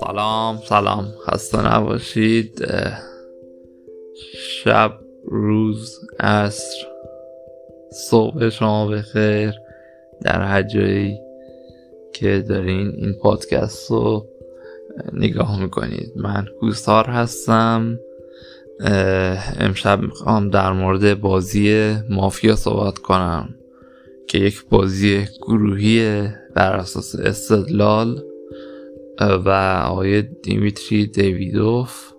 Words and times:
سلام 0.00 0.58
سلام. 0.68 1.12
خسته 1.26 1.74
نباشید. 1.74 2.66
شب 4.64 4.92
روز 5.24 6.00
عصر. 6.20 6.86
صبح 7.92 8.48
شما 8.48 8.86
بخیر. 8.86 9.54
در 10.22 10.42
هر 10.42 10.62
که 12.14 12.44
دارین 12.48 12.92
این 12.96 13.12
پادکست 13.22 13.90
رو 13.90 14.26
نگاه 15.12 15.60
می‌کنید. 15.60 16.12
من 16.16 16.46
گوستار 16.60 17.04
هستم. 17.04 17.98
امشب 19.60 20.00
می‌خوام 20.00 20.50
در 20.50 20.72
مورد 20.72 21.20
بازی 21.20 21.94
مافیا 22.10 22.56
صحبت 22.56 22.98
کنم. 22.98 23.54
که 24.28 24.38
یک 24.38 24.68
بازی 24.68 25.26
گروهی 25.42 26.28
بر 26.54 26.72
اساس 26.72 27.14
استدلال 27.14 28.22
و 29.20 29.48
آقای 29.86 30.22
دیمیتری 30.22 31.06
دیویدوف 31.06 32.14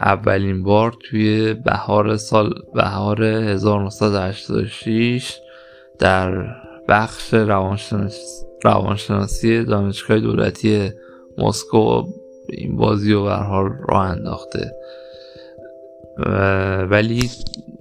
اولین 0.00 0.62
بار 0.62 0.96
توی 1.00 1.54
بهار 1.54 2.16
سال 2.16 2.54
بهار 2.74 3.24
1986 3.24 5.38
در 5.98 6.46
بخش 6.88 7.34
روانشناسی, 8.64 9.64
دانشگاه 9.64 10.18
دولتی 10.18 10.90
مسکو 11.38 12.02
این 12.48 12.76
بازی 12.76 13.12
رو 13.12 13.28
حال 13.28 13.70
راه 13.88 14.10
انداخته. 14.10 14.72
ولی 16.90 17.30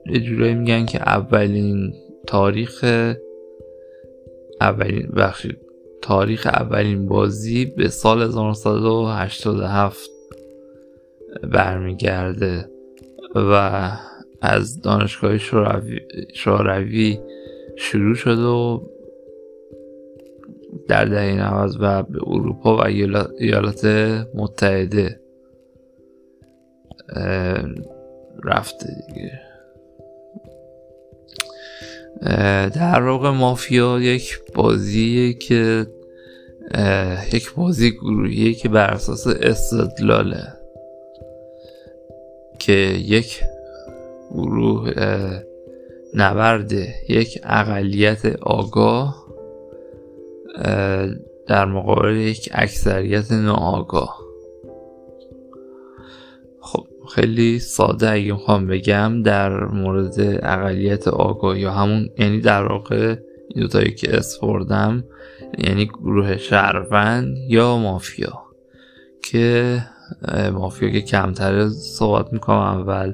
یه 0.05 0.53
میگن 0.53 0.85
که 0.85 1.01
اولین 1.01 1.93
تاریخ 2.27 2.85
اولین 4.61 5.07
بخشی 5.07 5.57
تاریخ 6.01 6.47
اولین 6.47 7.05
بازی 7.05 7.65
به 7.65 7.87
سال 7.87 8.21
1987 8.21 10.09
برمیگرده 11.43 12.69
و 13.35 13.91
از 14.41 14.81
دانشگاه 14.81 15.37
شوروی 16.33 17.19
شروع 17.77 18.15
شده 18.15 18.41
و 18.41 18.79
در 20.87 21.05
دهه 21.05 21.53
90 21.53 21.75
و 21.79 22.03
به 22.03 22.19
اروپا 22.27 22.77
و 22.77 22.85
ایالات 23.39 23.85
متحده 24.35 25.19
رفته 28.43 28.87
دیگه. 29.07 29.50
در 32.73 33.01
واقع 33.01 33.29
مافیا 33.29 33.99
یک 33.99 34.39
بازیه 34.53 35.33
که 35.33 35.87
یک 37.33 37.53
بازی 37.53 37.91
گروهیه 37.91 38.53
که 38.53 38.69
بر 38.69 38.91
اساس 38.91 39.27
استدلاله 39.27 40.43
که 42.59 42.73
یک 43.05 43.41
گروه 44.31 44.91
نبرد 46.13 46.71
یک 47.09 47.39
اقلیت 47.43 48.25
آگاه 48.41 49.27
در 51.47 51.65
مقابل 51.65 52.15
یک 52.15 52.49
اکثریت 52.51 53.31
ناآگاه. 53.31 54.19
خب 56.59 56.87
خیلی 57.09 57.59
ساده 57.59 58.09
اگه 58.09 58.31
می‌خوام 58.31 58.67
بگم 58.67 59.23
در 59.23 59.65
مورد 59.65 60.15
اقلیت 60.43 61.07
آگاه 61.07 61.59
یا 61.59 61.71
همون 61.71 62.09
یعنی 62.17 62.39
در 62.39 62.63
واقع 62.63 63.15
این 63.55 63.63
دوتایی 63.63 63.91
که 63.91 64.17
اسپردم 64.17 65.03
یعنی 65.57 65.85
گروه 65.85 66.37
شهروند 66.37 67.37
یا 67.47 67.77
مافیا. 67.77 68.43
که 69.23 69.77
مافیا 70.53 70.89
که 70.89 71.01
کمتر 71.01 71.69
صحبت 71.69 72.33
می‌کنم 72.33 72.57
اول. 72.57 73.13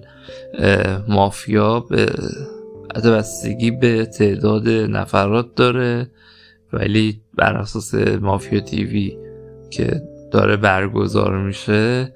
مافیا 1.08 1.80
به 1.80 2.06
بستگی 3.06 3.72
به 3.72 4.06
تعداد 4.06 4.70
نفرات 4.70 5.56
داره 5.56 6.08
ولی 6.74 7.22
بر 7.36 7.54
اساس 7.54 7.94
مافیا 7.96 8.60
تیوی 8.60 9.18
که 9.70 10.02
داره 10.32 10.58
برگزار 10.58 11.38
میشه 11.38 12.14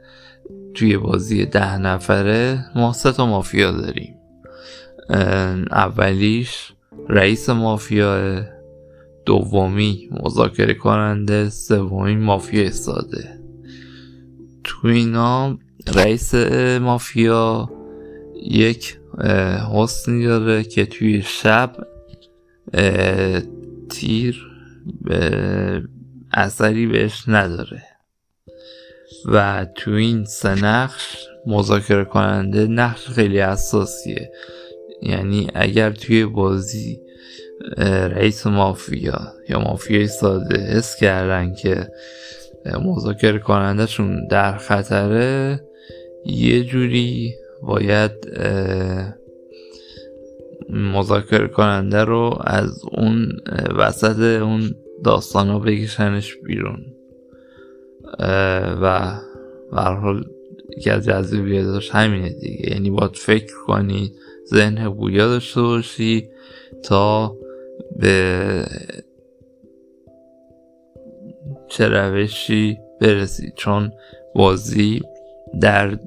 توی 0.74 0.98
بازی 0.98 1.46
ده 1.46 1.78
نفره 1.78 2.66
ما 2.76 2.94
سه 2.94 3.12
تا 3.12 3.26
مافیا 3.26 3.72
داریم. 3.72 4.16
اولیش 5.72 6.74
رئیس 7.10 7.50
مافیا 7.50 8.42
دومی 9.26 10.10
مذاکره 10.12 10.74
کننده 10.74 11.50
سومی 11.50 12.16
مافیا 12.16 12.72
ساده 12.72 13.40
تو 14.64 14.88
اینا 14.88 15.58
رئیس 15.96 16.36
مافیا 16.82 17.70
یک 18.44 18.98
حسنی 19.74 20.26
داره 20.26 20.64
که 20.64 20.86
توی 20.86 21.22
شب 21.22 21.76
تیر 23.90 24.48
اثری 26.34 26.88
بهش 26.88 27.24
نداره. 27.28 27.84
و 29.26 29.66
تو 29.76 29.92
این 29.92 30.26
سه 30.26 30.56
نقش 30.66 31.28
مذاکره 31.46 32.06
کننده 32.06 32.68
نقش 32.68 33.08
خیلی 33.08 33.40
اساسیه 33.40 34.32
یعنی 35.02 35.48
اگر 35.54 35.92
توی 35.92 36.26
بازی 36.26 37.02
رئیس 37.88 38.48
مافیا 38.48 39.34
یا 39.50 39.60
مافیای 39.60 40.08
ساده 40.08 40.60
حس 40.60 40.96
کردن 40.96 41.54
که 41.54 41.88
مذاکره 42.66 43.40
کنندهشون 43.40 44.28
در 44.28 44.58
خطره 44.58 45.62
یه 46.26 46.64
جوری 46.64 47.36
باید 47.62 48.12
مذاکره 50.70 51.48
کننده 51.48 52.04
رو 52.04 52.38
از 52.44 52.82
اون 52.92 53.32
وسط 53.78 54.20
اون 54.20 54.76
داستان 55.04 55.50
ها 55.50 55.60
بکشنش 55.60 56.36
بیرون. 56.36 56.91
و 58.82 59.16
حال 59.72 60.26
یکی 60.78 60.90
از 60.90 61.06
جذابیتاش 61.06 61.90
همینه 61.92 62.30
دیگه. 62.30 62.70
یعنی 62.70 62.90
باید 62.90 63.16
فکر 63.16 63.54
کنی 63.68 64.14
ذهن 64.48 64.90
بویا 64.90 65.28
داشته 65.28 65.62
باشی 65.62 66.30
تا 66.84 67.36
به 68.00 68.66
چه 71.70 71.88
روشی 71.88 72.78
برسی. 73.02 73.54
چون 73.56 73.92
بازی 74.36 75.02
در 75.62 75.98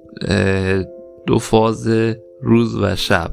دو 1.26 1.38
فاز 1.38 1.88
روز 2.40 2.76
و 2.76 2.96
شب. 2.96 3.30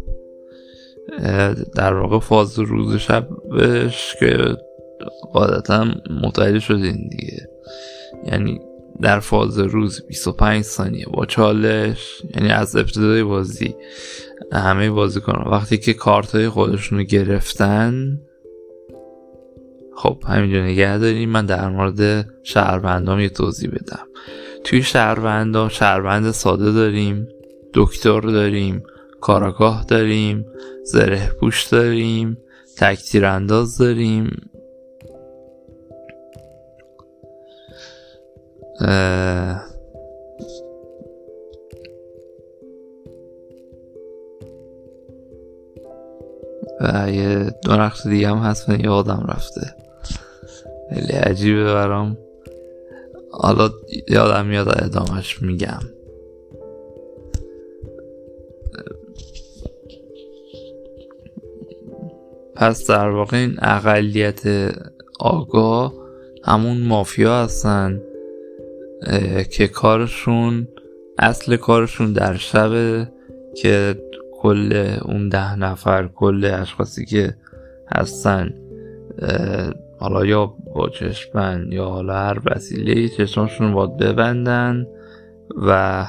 در 1.76 1.94
واقع 1.94 2.20
فاز 2.20 2.60
روز 2.60 2.96
و 2.96 2.98
شبش 2.98 4.16
که 4.20 4.58
قاعدتا 5.34 5.86
متوجه 6.24 6.60
شدین 6.60 7.10
دیگه. 7.10 7.50
یعنی 8.26 8.60
در 9.02 9.20
فاز 9.20 9.60
روز 9.60 10.06
25 10.08 10.64
ثانیه 10.64 11.06
با 11.14 11.26
چالش 11.26 12.22
یعنی 12.36 12.50
از 12.50 12.76
ابتدای 12.76 13.24
بازی 13.24 13.76
همه 14.54 14.90
بازی 14.90 15.22
کنن 15.22 15.52
وقتی 15.52 15.78
که 15.78 15.94
کارت 15.94 16.36
های 16.36 16.50
خودشون 16.50 16.98
رو 16.98 17.04
گرفتن 17.04 18.20
خب 19.96 20.24
همینجا 20.28 20.64
نگه 20.64 20.98
داریم 20.98 21.30
من 21.30 21.46
در 21.46 21.70
مورد 21.70 22.30
شهروندام 22.44 23.20
یه 23.20 23.30
توضیح 23.30 23.70
بدم. 23.70 24.08
توی 24.64 24.84
شهروندام 24.84 25.70
شهروند 25.70 26.32
ساده 26.32 26.72
داریم 26.72 27.28
دکتر 27.74 28.22
داریم 28.22 28.84
کاراگاه 29.22 29.86
داریم 29.88 30.46
زره 30.86 31.32
پوش 31.40 31.64
داریم 31.64 32.38
تکتیر 32.78 33.26
انداز 33.26 33.78
داریم. 33.78 34.51
و 38.82 39.62
یه 47.12 47.52
دو 47.64 47.74
نقش 47.74 48.08
دیگه 48.08 48.28
هم 48.28 48.38
هست 48.38 48.70
من 48.70 48.80
یادم 48.80 49.26
رفته. 49.30 49.76
خیلی 50.94 51.14
عجیبه 51.14 51.64
برام. 51.64 52.18
حالا 53.32 53.70
یادم 54.08 54.46
میاد 54.46 54.84
ادامهش 54.84 55.42
میگم. 55.42 55.80
پس 62.56 62.88
در 62.88 63.10
واقع 63.10 63.38
این 63.38 63.58
اقلیت 63.62 64.42
آگاه 65.20 65.94
همون 66.44 66.82
مافیا 66.82 67.44
هستن. 67.44 68.02
که 69.52 69.68
کارشون 69.68 70.68
اصل 71.18 71.56
کارشون 71.56 72.14
در 72.14 72.36
شب 72.36 72.72
که 73.56 73.96
کل 74.42 74.98
اون 75.02 75.30
ده 75.30 75.56
نفر 75.56 76.08
کل 76.08 76.46
اشخاصی 76.46 77.06
که 77.06 77.36
هستن 77.96 78.54
حالا 80.00 80.26
یا 80.26 80.46
با 80.46 80.90
چشمن 80.90 81.68
یا 81.72 81.86
حالا 81.86 82.14
هر 82.14 82.40
وسیله 82.46 83.10
چشمشون 83.10 83.74
باید 83.74 83.98
ببندن 83.98 84.88
و 85.68 86.08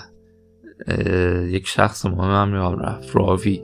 یک 1.49 1.67
شخص 1.67 2.07
مهم 2.07 2.43
هم 2.43 2.55
یا 2.55 2.75
رفت 2.75 3.17
راوی. 3.17 3.63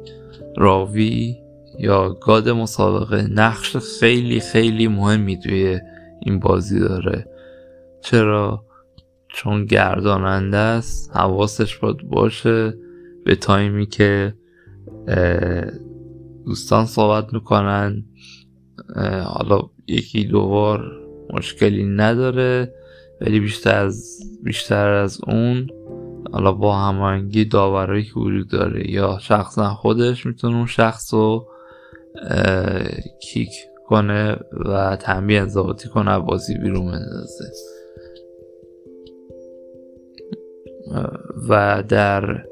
راوی 0.56 1.36
یا 1.78 2.10
گاد 2.10 2.48
مسابقه 2.48 3.28
نقش 3.30 3.76
خیلی 3.76 4.40
خیلی 4.40 4.88
مهمی 4.88 5.38
توی 5.40 5.80
این 6.22 6.40
بازی 6.40 6.80
داره. 6.80 7.26
چرا؟ 8.00 8.64
چون 9.38 9.64
گرداننده 9.64 10.56
است 10.56 11.16
حواسش 11.16 11.76
باید 11.76 11.96
باشه. 11.96 12.74
به 13.24 13.34
تایمی 13.34 13.86
که 13.86 14.34
دوستان 16.46 16.86
صحبت 16.86 17.32
می‌کنن 17.32 18.04
حالا 19.24 19.60
یکی 19.86 20.24
دو 20.24 20.48
بار 20.48 20.92
مشکلی 21.32 21.84
نداره 21.84 22.74
ولی 23.20 23.40
بیشتر 23.40 23.84
از 23.84 24.18
بیشتر 24.42 24.88
از 24.88 25.18
اون 25.26 25.66
حالا 26.32 26.52
با 26.52 26.76
هماهنگی 26.76 27.44
داورایی 27.44 28.04
که 28.04 28.12
وجود 28.16 28.48
داره 28.48 28.90
یا 28.90 29.18
شخصا 29.20 29.74
خودش 29.74 30.26
می‌تونه 30.26 30.56
اون 30.56 30.66
شخص 30.66 31.14
رو 31.14 31.48
کیک 33.22 33.50
کنه 33.86 34.36
و 34.64 34.96
تنبیه 34.96 35.40
انضباطی 35.40 35.88
کنه 35.88 36.18
بازی 36.18 36.58
بیرون 36.58 36.86
بندازه. 36.86 37.44
و 41.48 41.82
در 41.88 42.44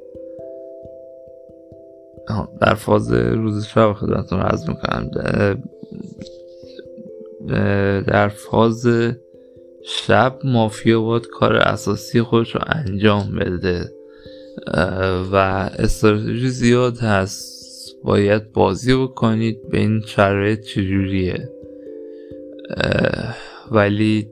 در 2.60 2.74
فاز 2.74 3.12
روز 3.12 3.66
شب 3.66 3.92
خدمتتون 3.92 4.40
عرض 4.40 4.68
می‌کنم. 4.68 5.10
در 8.06 8.28
فاز 8.28 8.88
شب 9.84 10.38
مافیا 10.44 11.00
باید 11.00 11.26
کار 11.26 11.56
اساسی 11.56 12.22
خودش 12.22 12.54
رو 12.54 12.60
انجام 12.66 13.34
بده. 13.36 13.92
و 15.32 15.36
استراتژی 15.78 16.48
زیاد 16.48 16.98
هست. 16.98 17.56
باید 18.04 18.52
بازی 18.52 18.94
بکنید. 18.94 19.68
به 19.70 19.78
این 19.78 20.00
شرایط 20.06 20.60
چجوریه؟ 20.60 21.50
ولی 23.70 24.28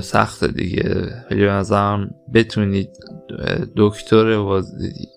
سخته 0.00 0.46
دیگه. 0.46 0.84
ولی 1.30 1.46
نظرم 1.46 2.14
بتونید 2.34 2.90
دکتر 3.76 4.38
بازی 4.38 5.08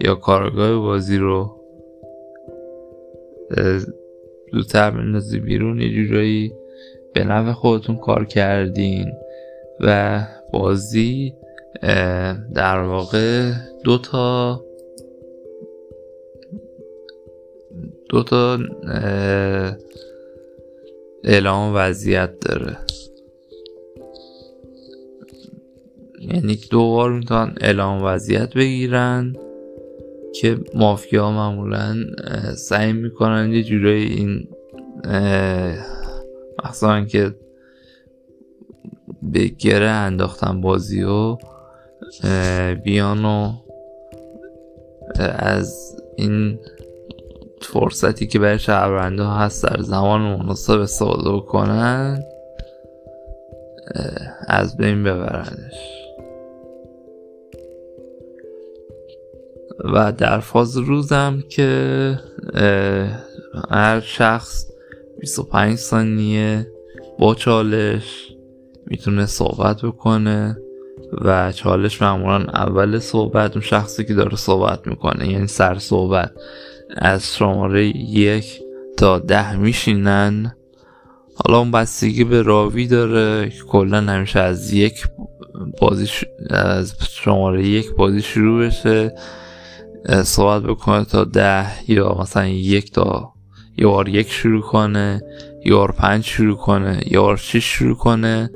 یا 0.00 0.14
کارگاه 0.14 0.76
بازی 0.76 1.18
رو 1.18 1.60
زودتر 4.52 4.90
بندازی 4.90 5.40
بیرون 5.40 5.80
یه 5.80 5.94
جورایی 5.94 6.52
به 7.14 7.24
نفع 7.24 7.52
خودتون 7.52 7.96
کار 7.96 8.24
کردین 8.24 9.12
و 9.80 10.20
بازی 10.52 11.34
در 12.54 12.82
واقع 12.82 13.52
دو 13.84 13.98
تا 13.98 14.64
دو 18.08 18.22
تا 18.22 18.58
اعلام 21.24 21.72
وضعیت 21.74 22.40
داره. 22.40 22.76
یعنی 26.32 26.60
دو 26.70 26.78
بار 26.78 27.12
می‌تونن 27.12 27.54
اعلام 27.60 28.04
وضعیت 28.04 28.54
بگیرن 28.54 29.36
که 30.34 30.58
مافیا 30.74 31.30
معمولا 31.30 31.96
سعی 32.56 32.92
می‌کنن 32.92 33.52
یه 33.52 33.62
جورایی 33.62 34.04
این 34.04 34.48
مثلا 36.64 37.04
که 37.04 37.34
به 39.22 39.46
گره 39.46 39.88
انداختن 39.88 40.60
بازی 40.60 41.02
و 41.02 41.36
بیان 42.84 43.24
و 43.24 43.52
از 45.38 45.96
این 46.16 46.58
فرصتی 47.62 48.26
که 48.26 48.38
برای 48.38 48.58
شهرونده 48.58 49.26
هست 49.26 49.64
در 49.64 49.82
زمان 49.82 50.20
مناسب 50.20 50.80
استفاده 50.80 51.40
کنن 51.40 52.22
از 54.48 54.76
بین 54.76 55.04
ببرنش. 55.04 56.03
و 59.84 60.12
در 60.12 60.40
فاز 60.40 60.76
روزم 60.76 61.42
که 61.48 62.20
هر 63.70 64.00
شخص 64.00 64.66
25 65.20 65.78
ثانیه 65.78 66.66
با 67.18 67.34
چالش 67.34 68.32
می‌تونه 68.86 69.26
صحبت 69.26 69.82
بکنه 69.82 70.58
و 71.20 71.52
چالش 71.52 72.02
معمولا 72.02 72.44
اول 72.44 72.98
صحبت 72.98 73.52
اون 73.52 73.60
شخصی 73.60 74.04
که 74.04 74.14
داره 74.14 74.36
صحبت 74.36 74.86
می‌کنه 74.86 75.28
یعنی 75.28 75.46
سر 75.46 75.78
صحبت. 75.78 76.30
از 76.96 77.36
شماره 77.36 77.86
یک 78.10 78.60
تا 78.96 79.18
ده 79.18 79.56
میشینن. 79.56 80.56
حالا 81.36 81.58
اون 81.58 81.70
بستگی 81.70 82.24
به 82.24 82.42
راوی 82.42 82.86
داره 82.86 83.48
که 83.50 83.62
کلا 83.68 84.00
همیشه 84.00 84.40
از 84.40 84.72
یک 84.72 85.06
بازی 85.80 86.08
از 86.50 86.94
شماره 87.10 87.66
یک 87.66 87.94
بازی 87.94 88.22
شروع 88.22 88.66
بشه. 88.66 89.14
صحبت 90.24 90.62
بکنه 90.62 91.04
تا 91.04 91.24
ده 91.24 91.90
یا 91.90 92.16
مثلا 92.20 92.46
یک 92.46 92.92
تا 92.92 93.32
یه 93.78 93.86
بار 93.86 94.08
یک 94.08 94.30
شروع 94.30 94.62
کنه 94.62 95.22
یه 95.64 95.74
بار 95.74 95.92
پنج 95.92 96.24
شروع 96.24 96.56
کنه 96.56 97.00
یه 97.06 97.20
بار 97.20 97.36
شش 97.36 97.64
شروع 97.64 97.96
کنه 97.96 98.50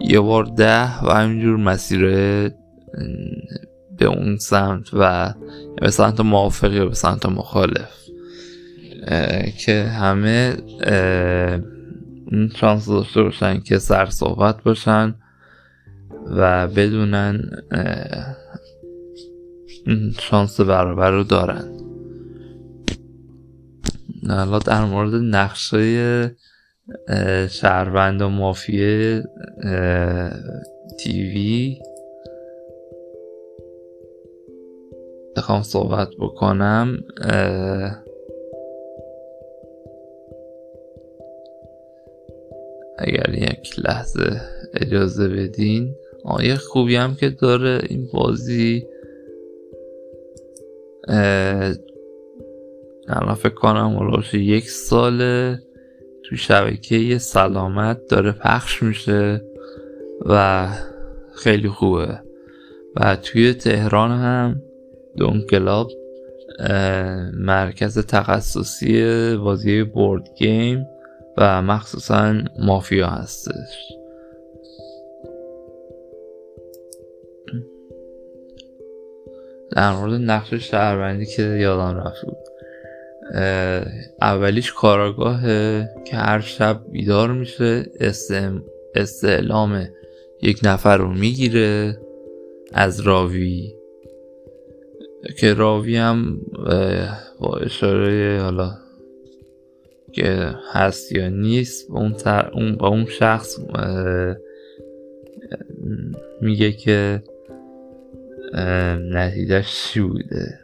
یه 0.00 0.20
بار 0.20 0.44
ده 0.44 1.04
و 1.04 1.14
همینجور 1.14 1.56
مسیر 1.56 2.00
به 3.98 4.06
اون 4.06 4.36
سمت 4.36 4.88
و 4.92 5.34
به 5.80 5.90
سمت 5.90 6.20
موافق 6.20 6.72
یا 6.72 6.86
به 6.86 6.94
سمت 6.94 7.26
مخالف. 7.26 7.90
که 9.58 9.82
همه 9.82 10.56
این 12.32 12.52
شانس 12.56 12.88
داشته 12.88 13.22
باشن 13.22 13.60
که 13.60 13.78
سر 13.78 14.06
صحبت 14.06 14.62
باشن 14.62 15.14
و 16.30 16.68
بدونن 16.68 17.50
شانس 20.20 20.60
برابر 20.60 21.10
رو 21.10 21.24
دارن. 21.24 21.72
حالا 24.28 24.58
در 24.58 24.84
مورد 24.84 25.14
نقشه 25.14 26.36
شهروند 27.50 28.22
و 28.22 28.28
مافیه 28.28 29.24
تیوی. 30.98 31.78
بخوام 35.36 35.62
صحبت 35.62 36.08
بکنم. 36.20 36.98
اگر 42.98 43.34
یک 43.34 43.78
لحظه 43.78 44.40
اجازه 44.74 45.28
بدین. 45.28 45.94
آیه 46.24 46.56
خوبی 46.56 46.96
هم 46.96 47.14
که 47.14 47.30
داره 47.30 47.80
این 47.88 48.08
بازی. 48.12 48.86
الان 53.08 53.34
فکر 53.34 53.54
کنم 53.54 53.96
ولوش 53.96 54.34
یک 54.34 54.70
ساله 54.70 55.58
تو 56.24 56.36
شبکه 56.36 57.18
سلامت 57.18 58.06
داره 58.08 58.32
پخش 58.32 58.82
میشه 58.82 59.42
و 60.26 60.68
خیلی 61.34 61.68
خوبه. 61.68 62.20
و 62.96 63.16
توی 63.16 63.54
تهران 63.54 64.10
هم 64.10 64.62
دون 65.16 65.40
کلاب 65.50 65.90
مرکز 67.32 67.98
تخصصی 67.98 69.36
بازی 69.36 69.82
بورد 69.82 70.28
گیم 70.38 70.86
و 71.38 71.62
مخصوصا 71.62 72.34
مافیا 72.58 73.06
هستش. 73.06 73.92
در 79.76 79.92
مورد 79.92 80.12
نقش 80.12 80.54
شهروندی 80.54 81.26
که 81.26 81.42
یادم 81.42 81.96
رفت 81.98 82.24
بود. 82.24 82.36
اولیش 84.20 84.72
کاراگاهه 84.72 85.88
که 86.04 86.16
هر 86.16 86.40
شب 86.40 86.80
بیدار 86.92 87.32
میشه 87.32 87.86
استعلام 88.94 89.88
یک 90.42 90.60
نفر 90.62 90.96
رو 90.96 91.12
می‌گیره 91.12 91.98
از 92.72 93.00
راوی. 93.00 93.72
که 95.38 95.54
راوی 95.54 95.96
هم 95.96 96.40
با 97.40 97.56
اشاره 97.56 98.40
حالا 98.42 98.70
که 100.12 100.54
هست 100.72 101.12
یا 101.12 101.28
نیست 101.28 101.90
با 101.90 102.00
اون, 102.00 102.14
اون, 102.52 102.76
با 102.76 102.88
اون 102.88 103.06
شخص 103.06 103.58
میگه 106.40 106.72
که 106.72 107.22
نتیجهش 109.12 109.92
چی 109.92 110.00
بوده؟ 110.00 110.60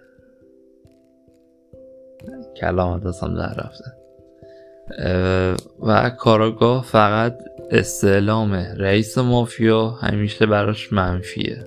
کلام 2.57 3.01
دستم 3.01 3.35
در 3.35 3.55
رفته. 3.55 3.85
و 5.83 6.11
کاراگاه 6.11 6.85
فقط 6.85 7.39
استعلام 7.71 8.53
رئیس 8.55 9.19
مافیا 9.19 9.89
همیشه 9.89 10.47
براش 10.47 10.93
منفیه. 10.93 11.67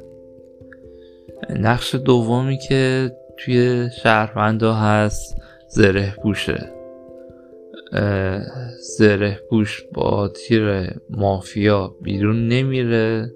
نقش 1.50 1.96
دومی 1.96 2.58
که 2.58 3.12
توی 3.38 3.90
شهروندا 4.04 4.74
هست 4.74 5.42
زره 5.70 6.14
پوشه 6.24 6.72
زره 8.98 9.40
پوش 9.50 9.84
با 9.94 10.28
تیر 10.28 10.94
مافیا 11.10 11.96
بیرون 12.02 12.48
نمیره. 12.48 13.32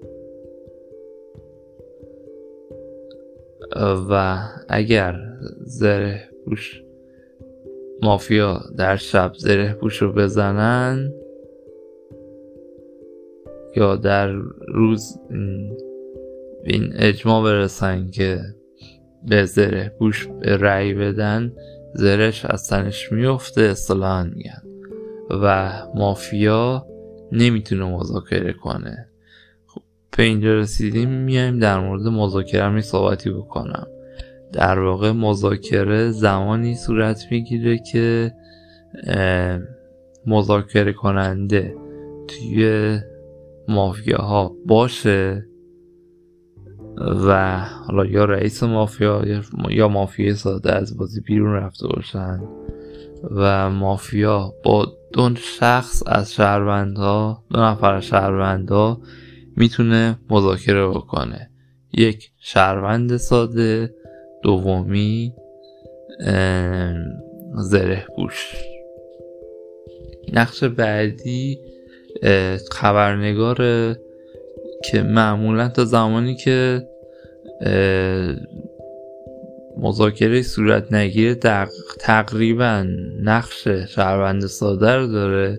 و 4.10 4.38
اگر 4.68 5.20
زره 5.60 6.28
پوش 6.44 6.82
مافیا 8.02 8.60
در 8.76 8.96
شب 8.96 9.32
زره 9.34 9.72
پوش 9.72 10.02
رو 10.02 10.12
بزنن 10.12 11.12
یا 13.76 13.96
در 13.96 14.32
روز 14.68 15.18
این 16.64 16.92
اجماع 16.96 17.44
برسن 17.44 18.10
که 18.10 18.40
به 19.28 19.44
زره 19.44 19.92
پوش 19.98 20.28
رأی 20.42 20.94
بدن 20.94 21.52
زرش 21.94 22.44
از 22.44 22.68
تنش 22.68 23.12
میفته 23.12 23.62
اصطلاحا 23.62 24.24
میگن. 24.24 24.62
و 25.30 25.72
مافیا 25.94 26.86
نمی‌تونه 27.32 27.84
مذاکره 27.84 28.52
کنه. 28.52 29.09
به 30.16 30.22
اینجا 30.22 30.54
رسیدیم 30.54 31.08
میایم 31.10 31.58
در 31.58 31.80
مورد 31.80 32.02
مذاکره 32.02 32.68
می 32.68 32.82
صحبتی 32.82 33.30
بکنم. 33.30 33.86
در 34.52 34.78
واقع 34.78 35.12
مذاکره 35.12 36.10
زمانی 36.10 36.74
صورت 36.74 37.26
می‌گیره 37.30 37.78
که 37.78 38.32
مذاکره 40.26 40.92
کننده 40.92 41.74
توی 42.28 42.98
مافیاها 43.68 44.56
باشه 44.66 45.46
و 47.26 47.60
حالا 47.60 48.04
یا 48.04 48.24
رئیس 48.24 48.62
مافیا 48.62 49.24
یا 49.70 49.88
مافیا 49.88 50.34
ساده 50.34 50.72
از 50.72 50.96
بازی 50.96 51.20
بیرون 51.20 51.52
رفته 51.52 51.86
باشن 51.88 52.40
و 53.30 53.70
مافیا 53.70 54.52
با 54.64 54.92
دو 55.12 55.34
شخص 55.34 56.02
از 56.06 56.32
شهروندها 56.34 57.44
دو 57.50 57.60
نفر 57.60 58.00
شهروندها 58.00 59.00
می‌تونه 59.60 60.18
مذاکره 60.30 60.86
بکنه. 60.86 61.50
یک 61.92 62.30
شهروند 62.38 63.16
ساده. 63.16 63.94
دومی 64.42 65.34
زره 67.56 68.06
پوش. 68.16 68.54
نقش 70.32 70.64
بعدی 70.64 71.58
خبرنگار 72.70 73.56
که 74.84 75.02
معمولا 75.02 75.68
تا 75.68 75.84
زمانی 75.84 76.36
که 76.36 76.82
مذاکره 79.78 80.42
صورت 80.42 80.92
نگیره 80.92 81.34
تقریبا 82.00 82.86
نقش 83.22 83.68
شهروند 83.68 84.46
ساده 84.46 84.94
رو 84.96 85.06
داره. 85.06 85.58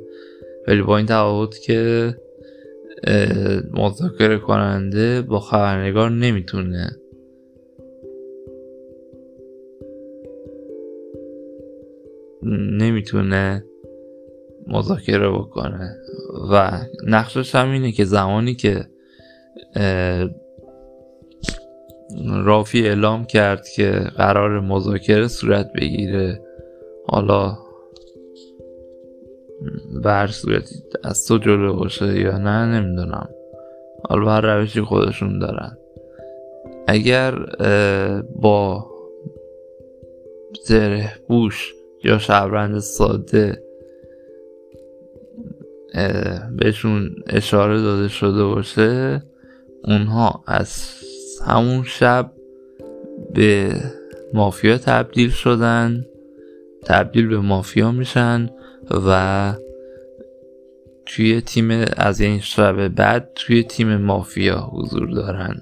ولی 0.67 0.81
با 0.81 0.97
این 0.97 1.05
تفاوت 1.05 1.59
که 1.59 2.13
مذاکره 3.73 4.37
کننده 4.37 5.21
با 5.21 5.39
خبرنگار 5.39 6.11
نمی‌تونه. 6.11 6.91
نمی‌تونه 12.79 13.65
مذاکره 14.67 15.29
بکنه. 15.29 15.97
و 16.51 16.71
نقشش 17.07 17.55
هم 17.55 17.71
اینه 17.71 17.91
که 17.91 18.05
زمانی 18.05 18.55
که 18.55 18.85
رافی 22.43 22.87
اعلام 22.87 23.25
کرد 23.25 23.67
که 23.75 23.91
قرار 23.91 24.59
مذاکره 24.59 25.27
صورت 25.27 25.73
بگیره 25.73 26.41
حالا 27.07 27.57
بر 30.03 30.27
صورتی 30.27 30.75
از 31.03 31.27
تو 31.27 31.37
جلو 31.37 31.73
باشه 31.73 32.19
یا 32.19 32.37
نه 32.37 32.65
نمی‌دونم. 32.65 33.29
حالا 34.09 34.31
هر 34.31 34.41
روشی 34.41 34.81
خودشون 34.81 35.39
دارن. 35.39 35.77
اگر 36.87 37.35
با 38.35 38.87
زره 40.65 41.11
بوش 41.27 41.73
یا 42.03 42.17
شبرند 42.17 42.79
ساده 42.79 43.63
بهشون 46.57 47.15
اشاره 47.27 47.81
داده 47.81 48.07
شده 48.07 48.43
باشه 48.43 49.23
اونها 49.83 50.43
از 50.47 50.83
همون 51.45 51.83
شب 51.83 52.31
به 53.33 53.75
مافیا 54.33 54.77
تبدیل 54.77 55.29
شدن 55.29 56.05
تبدیل 56.85 57.27
به 57.27 57.37
مافیا 57.37 57.91
میشن. 57.91 58.49
و 59.07 59.53
توی 61.05 61.41
تیم 61.41 61.85
از 61.97 62.21
این 62.21 62.39
شب 62.39 62.87
بعد 62.87 63.29
توی 63.35 63.63
تیم 63.63 63.97
مافیا 63.97 64.69
حضور 64.73 65.09
دارن. 65.09 65.61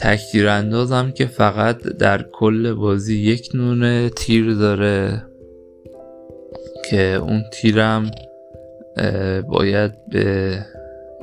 تکتیر 0.00 0.48
اندازم 0.48 1.10
که 1.10 1.26
فقط 1.26 1.82
در 1.82 2.22
کل 2.32 2.72
بازی 2.72 3.18
یک 3.18 3.50
نونه 3.54 4.10
تیر 4.10 4.54
داره 4.54 5.24
که 6.90 7.14
اون 7.14 7.42
تیرم 7.52 8.10
باید 9.48 9.92
به 10.10 10.58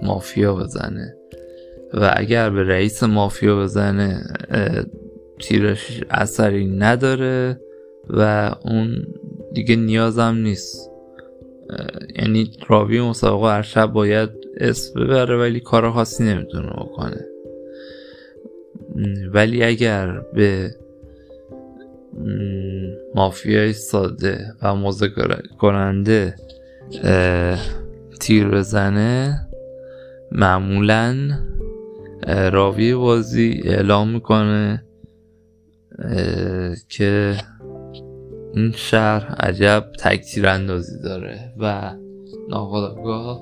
مافیا 0.02 0.56
بزنه. 0.56 1.16
و 1.94 2.14
اگر 2.16 2.50
به 2.50 2.64
رئیس 2.64 3.04
مافیا 3.04 3.56
بزنه 3.56 4.24
تیرش 5.40 6.02
اثری 6.10 6.68
نداره. 6.68 7.60
و 8.10 8.52
اون 8.62 9.06
دیگه 9.54 9.76
نیازم 9.76 10.36
نیست. 10.44 10.92
یعنی 12.16 12.52
راوی 12.68 13.02
مسابقه 13.02 13.48
هر 13.48 13.62
شب 13.62 13.86
باید 13.86 14.30
اسم 14.58 15.00
ببره 15.00 15.38
ولی 15.38 15.60
کار 15.60 15.92
خاصی 15.92 16.24
نمی‌تونه 16.24 16.70
بکنه. 16.70 17.26
ولی 19.34 19.64
اگر 19.64 20.20
به 20.34 20.76
مافیای 23.16 23.74
ساده 23.74 24.46
و 24.62 24.76
مذاکره 24.76 25.42
کننده 25.60 26.36
تیر 28.20 28.48
بزنه 28.48 29.42
معمولا 30.32 31.30
راوی 32.28 32.96
بازی 32.96 33.62
اعلام 33.66 34.10
می‌کنه 34.10 34.86
که 36.90 37.36
این 38.56 38.72
شهر 38.72 39.36
عجب 39.40 39.86
تکتیر 40.00 40.48
اندازی 40.48 41.00
داره 41.04 41.54
و 41.60 41.92
ناخداگاه 42.50 43.42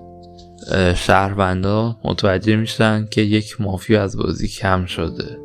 شهروندا 0.95 1.97
متوجه 2.03 2.55
میشن 2.55 3.07
که 3.11 3.21
یک 3.21 3.61
مافیا 3.61 4.03
از 4.03 4.17
بازی 4.17 4.47
کم 4.47 4.85
شده. 4.85 5.37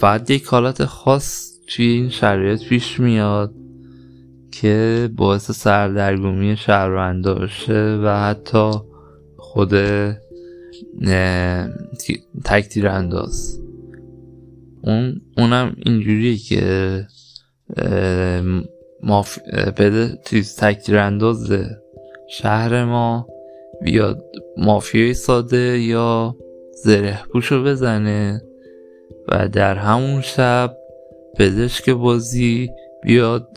بعد 0.00 0.30
یک 0.30 0.44
حالت 0.44 0.84
خاص 0.84 1.52
توی 1.68 1.86
این 1.86 2.08
شرایط 2.08 2.64
پیش 2.64 3.00
میاد 3.00 3.54
که 4.52 5.08
باعث 5.16 5.50
سردرگمی 5.50 6.56
شهروندا 6.56 7.34
بشه 7.34 8.00
و 8.04 8.20
حتی 8.20 8.70
خود 9.36 9.74
تک 12.44 12.68
تیر 12.68 12.88
انداز 12.88 13.65
اون 14.86 15.20
اونم 15.36 15.76
اینجوریه 15.86 16.36
که 16.36 17.06
ماف... 19.02 19.38
بده 19.78 20.18
تیز 20.24 20.56
تک 20.56 20.90
انداز 20.90 21.52
شهر 22.28 22.84
ما 22.84 23.26
بیاد 23.82 24.22
مافیای 24.56 25.14
ساده 25.14 25.78
یا 25.78 26.36
زره 26.84 27.18
پوشو 27.32 27.64
بزنه 27.64 28.42
و 29.28 29.48
در 29.48 29.74
همون 29.74 30.20
شب 30.20 30.76
پزشک 31.38 31.90
بازی 31.90 32.70
بیاد 33.02 33.48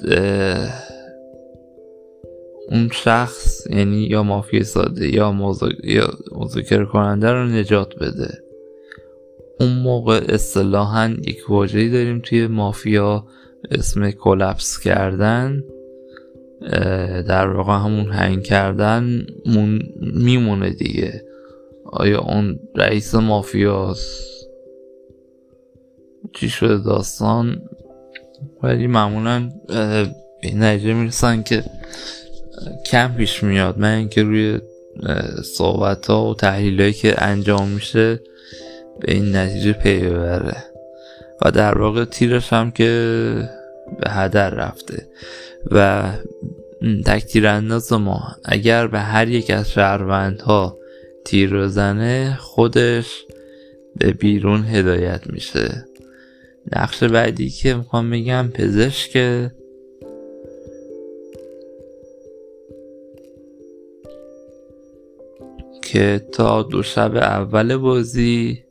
اون 2.70 2.90
شخص 2.94 3.68
یعنی 3.70 3.98
یا 3.98 4.24
مافیا 4.24 4.64
ساده 4.64 5.16
یا, 5.16 5.32
مذاکره 6.32 6.86
کننده 6.86 7.32
رو 7.32 7.46
نجات 7.46 7.96
بده. 7.96 8.49
اون 9.60 9.74
موقع 9.74 10.26
اصطلاحا 10.30 11.16
یک 11.22 11.50
واجهی 11.50 11.90
داریم 11.90 12.20
توی 12.20 12.48
مافیا 12.48 13.28
اسم 13.72 14.12
کلپس 14.12 14.80
کردن 14.80 15.64
در 17.28 17.48
واقع 17.48 17.74
همون 17.74 18.12
هنگ 18.12 18.44
کردن 18.44 19.26
میمونه 20.02 20.70
دیگه. 20.70 21.24
آیا 21.86 22.20
اون 22.20 22.60
رئیس 22.76 23.16
مافیاست؟ 23.16 24.30
چی 26.34 26.50
شده 26.50 26.78
داستان؟ 26.78 27.62
ولی 28.64 28.88
معمولا 28.88 29.50
به 30.42 30.54
نتیجه 30.56 30.94
می‌رسن 30.94 31.44
که 31.44 31.64
کم 32.92 33.14
پیش 33.18 33.44
میاد. 33.44 33.78
من 33.78 33.98
اینکه 33.98 34.24
روی 34.24 34.60
صحبت 35.44 36.08
ها 36.08 36.30
و 36.30 36.34
تحلیل 36.34 36.92
که 36.92 37.24
انجام 37.24 37.68
میشه 37.68 38.20
به 39.00 39.14
این 39.14 39.36
نتیجه 39.36 39.74
پی 39.74 40.00
ببره 40.00 40.58
و 41.42 41.52
در 41.52 41.78
واقع 41.78 42.06
تیرش 42.06 42.54
هم 42.54 42.72
که 42.72 43.50
به 44.00 44.10
هدر 44.10 44.50
رفته. 44.50 45.08
و 45.72 46.10
تکتیر 47.06 47.48
انداز 47.48 47.94
ما 47.94 48.36
اگر 48.46 48.88
به 48.88 49.00
هر 49.00 49.28
یک 49.30 49.52
از 49.52 49.72
شهروندها 49.72 50.78
تیر 51.26 51.58
بزنه 51.58 52.38
خودش 52.40 53.26
به 53.98 54.12
بیرون 54.12 54.66
هدایت 54.66 55.22
میشه. 55.28 55.86
نقش 56.76 57.04
بعدی 57.04 57.50
که 57.50 57.74
می‌خوام 57.76 58.10
بگم 58.10 58.50
پزشک. 58.54 59.12
که 65.82 66.22
تا 66.32 66.64
دو 66.64 66.84
شب 66.84 67.16
اول 67.16 67.78
بازی 67.78 68.64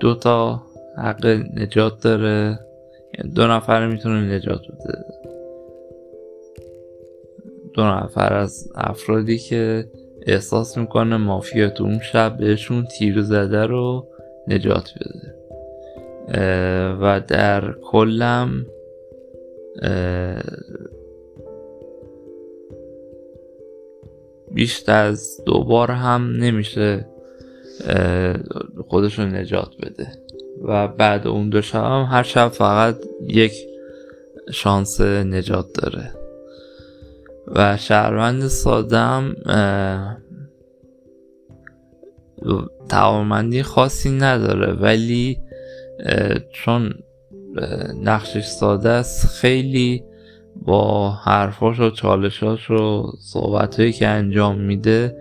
دو 0.00 0.14
تا 0.14 0.62
حق 0.96 1.26
نجات 1.56 2.00
داره. 2.02 2.58
یعنی 3.18 3.32
دو 3.34 3.46
نفر 3.46 3.86
می‌تونه 3.86 4.34
نجات 4.34 4.60
بده. 4.60 5.04
دو 7.74 7.82
نفر 7.84 8.34
از 8.34 8.72
افرادی 8.74 9.38
که 9.38 9.84
احساس 10.26 10.78
می‌کنه 10.78 11.16
مافیا 11.16 11.70
تو 11.70 11.84
اون 11.84 11.98
شب 11.98 12.36
بهشون 12.36 12.84
تیر 12.84 13.22
زده 13.22 13.66
رو 13.66 14.06
نجات 14.48 14.90
بده. 14.96 15.34
و 17.00 17.20
در 17.28 17.74
کلم 17.82 18.66
بیشتر 24.54 25.04
از 25.04 25.40
دو 25.46 25.64
بار 25.64 25.90
هم 25.90 26.36
نمیشه 26.36 27.06
خودشون 28.88 29.34
نجات 29.34 29.70
بده. 29.82 30.12
و 30.62 30.88
بعد 30.88 31.26
اون 31.26 31.48
دو 31.48 31.62
شب 31.62 31.84
هم 31.84 32.08
هر 32.10 32.22
شب 32.22 32.48
فقط 32.48 32.96
یک 33.28 33.52
شانس 34.52 35.00
نجات 35.00 35.66
داره. 35.82 36.12
و 37.46 37.76
شهروند 37.76 38.46
سادم 38.46 39.34
توامندی 42.88 43.62
خاصی 43.62 44.10
نداره. 44.10 44.72
ولی 44.72 45.38
چون 46.52 46.94
نقشش 48.02 48.44
ساده 48.44 48.88
است 48.88 49.26
خیلی 49.26 50.04
با 50.56 51.10
حرفاش 51.10 51.80
و 51.80 51.90
چالشاش 51.90 52.70
و 52.70 53.12
صحبتهایی 53.20 53.92
که 53.92 54.06
انجام 54.06 54.60
میده 54.60 55.16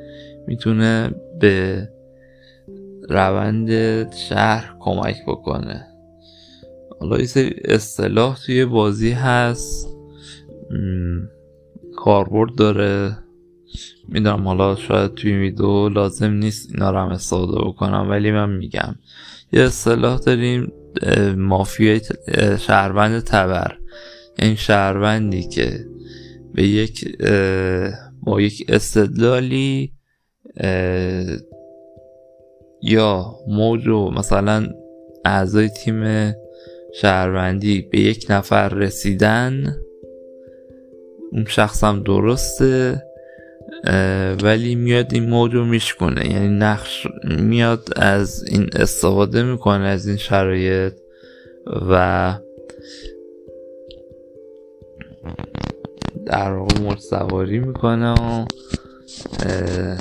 می‌تونه 0.48 1.12
به 1.40 1.90
روند 3.10 3.70
شهر 4.14 4.76
کمک 4.80 5.18
بکنه. 5.28 5.86
حالا 7.00 7.20
یه 7.20 7.56
اصطلاح 7.66 8.38
توی 8.46 8.66
بازی 8.66 9.12
هست. 9.12 9.88
کاربرد 11.96 12.56
داره. 12.56 13.18
می‌دونم 14.08 14.48
حالا 14.48 14.76
شاید 14.76 15.14
توی 15.14 15.38
ویدیو 15.38 15.90
لازم 15.90 16.34
نیست 16.34 16.72
اینا 16.72 16.92
رو 16.92 16.98
هم 16.98 17.10
استفاده 17.10 17.62
بکنم 17.62 18.10
ولی 18.10 18.32
من 18.32 18.50
میگم. 18.50 18.96
یه 19.54 19.62
اصطلاح 19.62 20.20
داریم 20.20 20.72
مافیای 21.38 22.02
شهروند 22.60 23.20
تبر. 23.20 23.78
این 24.40 24.56
شهروندی 24.56 25.44
که 25.44 25.86
به 26.54 26.68
یک 26.68 27.18
با 28.24 28.42
یک 28.42 28.66
استدلالی 28.70 29.94
یا 32.82 33.36
موج 33.48 33.88
مثلا 33.88 34.68
اعضای 35.26 35.70
تیم 35.70 36.34
شهروندی 36.94 37.82
به 37.82 38.00
یک 38.00 38.26
نفر 38.30 38.70
رسیدن 38.70 39.76
اون 41.32 41.46
شخص 41.46 41.84
هم 41.84 42.04
درسته 42.04 43.04
ولی 44.44 44.76
میاد 44.76 45.14
این 45.14 45.30
موج 45.30 45.54
رو 45.54 45.66
میشکنه 45.66 46.32
یعنی 46.32 46.48
نقش 46.48 47.08
میاد 47.24 47.88
از 47.96 48.44
این 48.44 48.70
استفاده 48.76 49.44
می‌کنه 49.44 49.88
از 49.88 50.08
این 50.08 50.18
شرایط 50.18 50.94
و 51.90 52.36
در 56.26 56.54
واقع 56.54 56.80
مرد 56.80 57.00
سواری 57.00 57.60
می‌کنه 57.60 58.14
و 58.14 58.46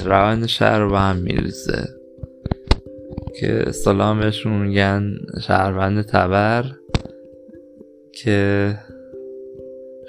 روند 0.05 0.47
شهر 0.47 0.79
رو 0.79 0.91
به 0.91 0.99
هم 0.99 1.17
میریزه. 1.17 1.98
که 3.41 3.73
سلامشون 3.73 4.53
میگن 4.53 5.17
شهروند 5.41 6.03
تبر 6.03 6.65
که 8.13 8.75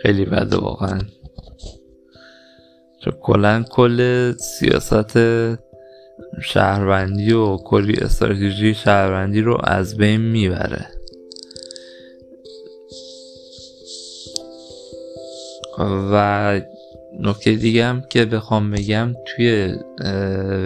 خیلی 0.02 0.26
بده 0.26 0.58
واقعا. 0.58 1.00
چون 3.04 3.14
کلا 3.22 3.64
کل 3.72 4.32
سیاست 4.32 5.20
شهروندی 6.42 7.34
و 7.34 7.58
کلی 7.58 7.98
استراتژی 7.98 8.74
شهروندی 8.74 9.42
رو 9.42 9.58
از 9.64 9.98
بین 9.98 10.22
می‌بره. 10.22 10.88
و 16.12 16.62
نکته 17.20 17.56
دیگه 17.56 17.86
هم 17.86 18.02
که 18.10 18.26
بخوام 18.26 18.72
بگم 18.72 19.16
توی 19.26 19.76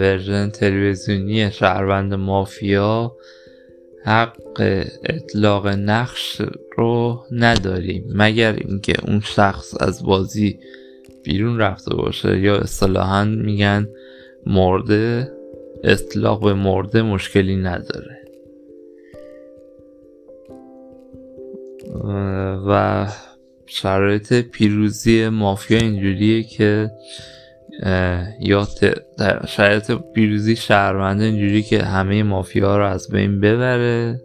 ورژن 0.00 0.50
تلویزیونی 0.50 1.50
شهروند 1.50 2.14
مافیا 2.14 3.16
حق 4.04 4.36
اطلاق 5.04 5.66
نقش 5.68 6.42
رو 6.76 7.24
نداریم. 7.30 8.04
مگر 8.14 8.52
اینکه 8.52 8.94
اون 9.08 9.20
شخص 9.20 9.74
از 9.80 10.04
بازی 10.04 10.58
بیرون 11.22 11.58
رفته 11.58 11.94
باشه 11.94 12.40
یا 12.40 12.56
اصطلاحا 12.56 13.24
میگن 13.24 13.88
مرده 14.46 15.32
اطلاق 15.84 16.44
به 16.44 16.54
مرده 16.54 17.02
مشکلی 17.02 17.56
نداره. 17.56 18.18
و 22.66 23.06
شرایط 23.74 24.32
پیروزی 24.32 25.28
مافیا 25.28 25.78
اینجوریه 25.78 26.42
که 26.42 26.90
یا 28.40 28.68
شرایط 29.48 29.92
پیروزی 30.14 30.56
شهروند 30.56 31.20
اینجوری 31.20 31.62
که 31.62 31.82
همه 31.82 32.22
مافیا 32.22 32.78
رو 32.78 32.86
از 32.86 33.08
بین 33.08 33.40
ببره. 33.40 34.20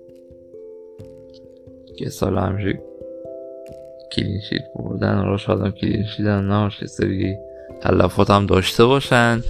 که 1.97 2.09
سال 2.09 2.37
همیشه 2.37 2.79
کلینشیت 4.11 4.61
بردن 4.75 5.25
رو 5.25 5.37
شاید 5.37 5.59
هم 5.59 5.71
کلینشیت 5.71 6.25
هم 6.25 6.69
سری 6.69 7.35
تلفات 7.81 8.29
هم 8.29 8.45
داشته 8.45 8.85
باشن. 8.85 9.43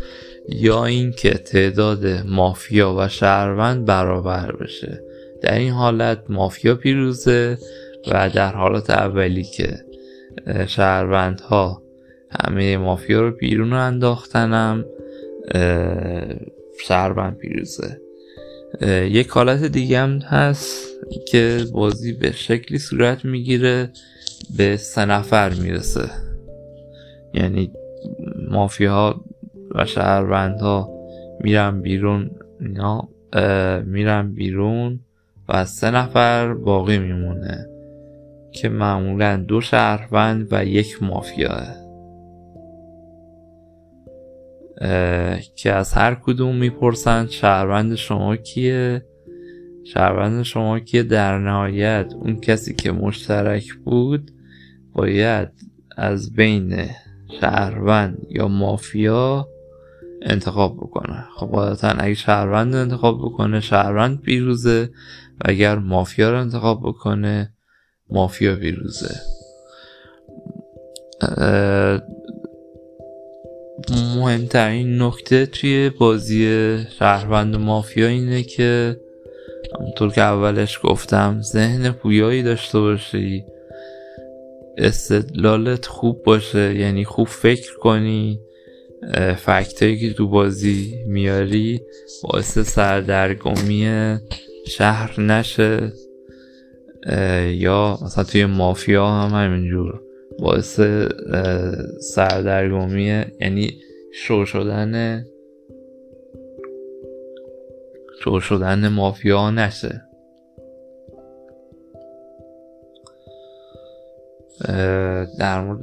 یا 0.50 0.86
اینکه 0.86 1.30
تعداد 1.30 2.06
مافیا 2.26 2.96
و 2.98 3.08
شهروند 3.08 3.86
برابر 3.86 4.52
بشه. 4.52 5.02
در 5.42 5.56
این 5.56 5.72
حالت 5.72 6.20
مافیا 6.30 6.76
پیروزه 6.76 7.58
و 8.08 8.30
در 8.30 8.52
حالت 8.52 8.90
اولی 8.90 9.44
که 9.44 9.89
شهروندها. 10.68 11.84
همه 12.32 12.78
مافیا 12.78 13.22
رو 13.22 13.32
بیرون 13.32 13.74
انداختنم. 13.74 14.86
شهروند 16.82 17.38
پیروزه. 17.38 18.02
یک 19.12 19.30
حالت 19.30 19.64
دیگه 19.64 20.00
هم 20.00 20.20
هست 20.20 20.88
که 21.28 21.66
بازی 21.74 22.14
به 22.14 22.32
شکلی 22.32 22.80
صورت 22.80 23.26
می‌گیره 23.26 23.90
به 24.58 24.78
سه 24.78 25.06
نفر 25.06 25.54
می‌رسه. 25.54 26.10
یعنی 27.34 27.72
مافیا 28.50 29.22
و 29.76 29.86
شهروندها 29.86 30.90
میرن 31.42 31.82
بیرون. 31.82 32.32
اینا 32.62 33.10
میرن 33.86 34.34
بیرون 34.34 35.00
و 35.50 35.66
سه 35.66 35.92
نفر 35.92 36.54
باقی 36.54 36.98
میمونه. 37.00 37.69
که 38.52 38.70
معمولا 38.70 39.38
دو 39.38 39.62
شهروند 39.62 40.48
و 40.52 40.66
یک 40.66 41.04
مافیاه 41.04 41.80
که 45.56 45.72
از 45.74 45.94
هر 45.94 46.16
کدوم 46.16 46.56
می‌پرسن 46.56 47.28
شهروند 47.28 47.96
شما 47.96 48.36
کیه؟ 48.36 49.06
شهروند 49.84 50.44
شما 50.44 50.80
کیه 50.80 51.04
در 51.04 51.38
نهایت 51.38 52.14
اون 52.16 52.40
کسی 52.40 52.76
که 52.76 52.92
مشترک 52.92 53.74
بود 53.74 54.32
باید 54.94 55.50
از 55.98 56.34
بین 56.34 56.86
شهروند 57.42 58.26
یا 58.30 58.48
مافیا 58.48 59.48
انتخاب 60.22 60.78
بکنه. 60.78 61.26
خب 61.36 61.48
قاعدتا 61.48 61.88
اگه 61.88 62.14
شهروند 62.14 62.76
انتخاب 62.76 63.18
بکنه 63.18 63.60
شهروند 63.60 64.22
پیروزه. 64.22 64.90
و 65.40 65.42
اگر 65.46 65.76
مافیا 65.76 66.32
رو 66.32 66.38
انتخاب 66.38 66.82
بکنه 66.84 67.54
مافیا 68.10 68.56
پیروزه 68.56 69.16
مهمترین 74.16 75.02
نکته 75.02 75.46
توی 75.46 75.90
بازی 75.90 76.78
شهروند 77.00 77.56
و 77.56 77.60
مافیا 77.60 78.08
اینه 78.08 78.44
که 78.44 79.00
همونطور 79.80 80.12
که 80.12 80.22
اولش 80.22 80.80
گفتم 80.84 81.42
ذهن 81.42 81.92
پویایی 81.92 82.44
داشته 82.44 82.80
باشی. 82.80 83.46
استدلالت 84.78 85.86
خوب 85.86 86.24
باشه 86.24 86.76
یعنی 86.76 87.06
خوب 87.06 87.28
فکر 87.28 87.78
کنی. 87.78 88.40
فکتایی 89.38 90.00
که 90.00 90.14
تو 90.14 90.28
بازی 90.28 91.04
میاری 91.08 91.82
باعث 92.24 92.60
سردرگمی 92.60 94.18
شهر 94.68 95.22
نشه. 95.22 95.94
یا 97.52 97.98
مثلا 98.06 98.24
توی 98.24 98.46
مافیا 98.46 99.08
هم 99.08 99.44
همینجور. 99.46 100.02
باعث 100.40 100.80
سردرگمی 102.00 103.24
یعنی 103.42 103.72
شو 104.14 104.46
شدن 104.46 105.26
شو 108.24 108.40
شدن 108.40 108.88
مافیا 108.88 109.52
نشه. 109.52 110.02
در 115.40 115.62
مورد 115.62 115.80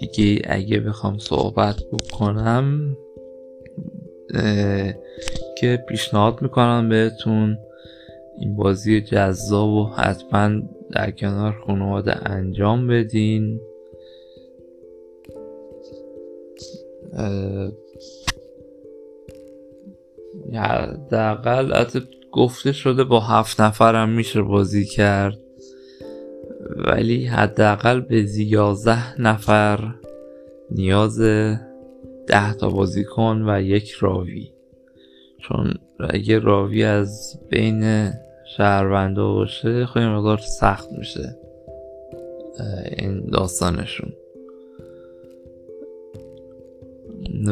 دیگه 0.00 0.42
اگه 0.44 0.80
بخوام 0.80 1.18
صحبت 1.18 1.76
بکنم 1.92 2.96
که 5.58 5.84
پیشنهاد 5.88 6.42
می‌کنم 6.42 6.88
بهتون 6.88 7.58
این 8.40 8.56
بازی 8.56 9.00
جذاب 9.00 9.68
و 9.68 9.84
حتما 9.84 10.62
در 10.92 11.10
کنار 11.10 11.62
خانواده 11.66 12.30
انجام 12.30 12.86
بدین. 12.86 13.60
حداقل 20.54 21.84
گفته 22.32 22.72
شده 22.72 23.04
با 23.04 23.20
هفت 23.20 23.60
نفرم 23.60 24.08
میشه 24.08 24.42
بازی 24.42 24.84
کرد. 24.84 25.38
ولی 26.76 27.26
حداقل 27.26 28.00
به 28.00 28.26
یازده 28.38 29.20
نفر 29.20 29.94
نیاز 30.70 31.20
ده 32.26 32.54
تا 32.60 32.68
بازیکن 32.68 33.44
و 33.48 33.62
یک 33.62 33.90
راوی. 33.90 34.52
چون 35.38 35.74
اگه 36.00 36.38
راوی 36.38 36.84
از 36.84 37.40
بین 37.48 38.10
شهرونده 38.56 39.22
باشه 39.22 39.86
خیلی 39.86 40.06
مقدار 40.06 40.38
سخت 40.38 40.88
میشه 40.92 41.36
این 42.98 43.26
داستانشون. 43.32 44.12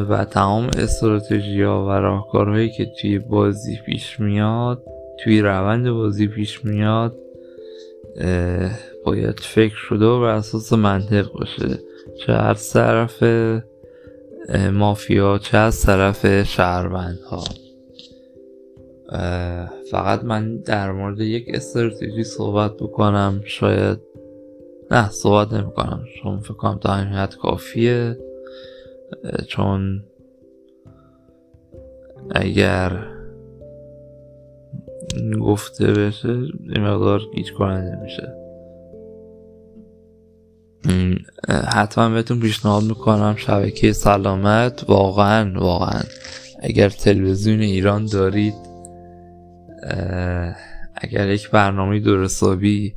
و 0.08 0.24
تمام 0.24 0.66
استراتژی 0.66 1.62
ها 1.62 1.86
و 1.86 1.90
راهکارهایی 1.90 2.70
که 2.70 2.92
توی 3.00 3.18
بازی 3.18 3.78
پیش 3.86 4.20
میاد 4.20 4.82
توی 5.24 5.40
روند 5.40 5.90
بازی 5.90 6.26
پیش 6.26 6.64
میاد 6.64 7.16
باید 9.04 9.40
فکر 9.40 9.74
شده 9.74 10.04
و 10.04 10.20
بر 10.20 10.34
اساس 10.34 10.72
منطق 10.72 11.32
باشه. 11.32 11.78
چه 12.26 12.32
از 12.32 12.72
طرف 12.72 13.22
مافیا 14.72 15.38
چه 15.38 15.58
از 15.58 15.82
طرف 15.82 16.42
شهروند 16.42 17.18
ها 17.30 17.44
فقط 19.90 20.24
من 20.24 20.56
در 20.56 20.92
مورد 20.92 21.20
یک 21.20 21.44
استراتژی 21.48 22.24
صحبت 22.24 22.76
بکنم. 22.76 23.40
شاید 23.44 23.98
نه 24.90 25.10
صحبت 25.10 25.52
نمی 25.52 25.72
کنم 25.72 26.04
چون 26.22 26.40
فکر 26.40 26.54
کنم 26.54 26.78
تا 26.78 26.92
همین 26.92 27.14
حد 27.14 27.34
کافیه. 27.34 28.18
چون 29.46 30.04
اگر 32.30 33.06
گفته 35.40 35.86
بشه 35.86 36.28
این 36.28 36.80
مقدار 36.80 37.20
گیج 37.34 37.52
کننده 37.52 38.02
میشه 38.02 38.34
حتما 41.74 42.08
بهتون 42.08 42.40
پیشنهاد 42.40 42.82
می‌کنم. 42.82 43.34
شبکه 43.36 43.92
سلامت 43.92 44.84
واقعا 44.88 45.60
واقعا. 45.60 46.00
اگر 46.60 46.88
تلویزیون 46.88 47.60
ایران 47.60 48.06
دارید 48.06 48.67
اگر 50.94 51.28
یک 51.28 51.50
برنامه 51.50 52.00
درستابی 52.00 52.94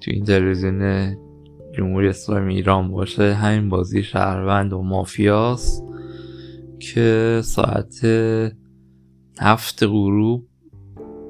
تو 0.00 0.10
این 0.10 0.24
تلویزیون 0.24 1.16
جمهوری 1.76 2.08
اسلامی 2.08 2.54
ایران 2.54 2.90
باشه 2.90 3.34
همین 3.34 3.68
بازی 3.68 4.02
شهروند 4.02 4.72
و 4.72 4.82
مافیاست 4.82 5.84
که 6.78 7.40
ساعت 7.44 8.06
هفت 9.40 9.82
غروب 9.82 10.48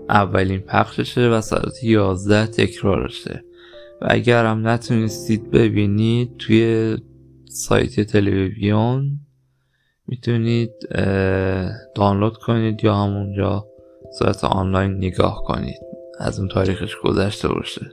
اولین 0.09 0.61
پخششه 0.61 1.29
و 1.29 1.41
ساعت 1.41 1.85
یازده 1.85 2.47
تکرارشه. 2.47 3.45
و 4.01 4.07
اگر 4.11 4.47
هم 4.47 4.69
نتونستید 4.69 5.51
ببینید 5.51 6.37
توی 6.37 6.97
سایت 7.49 8.01
تلویزیون 8.01 9.21
می‌تونید 10.07 10.73
دانلود 11.95 12.37
کنید 12.37 12.85
یا 12.85 12.95
همونجا 12.95 13.67
صورت 14.19 14.45
آنلاین 14.45 14.97
نگاه 14.97 15.43
کنید. 15.47 15.81
از 16.19 16.39
اون 16.39 16.49
تاریخش 16.49 16.97
گذشته 16.97 17.49
باشه. 17.49 17.87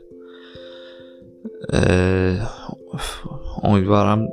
امیدوارم 3.64 4.28